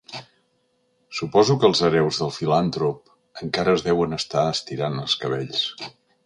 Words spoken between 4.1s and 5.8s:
estar estirant els cabells.